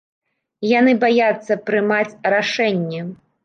Яны 0.79 0.95
баяцца 1.03 1.59
прымаць 1.69 2.19
рашэнне. 2.39 3.09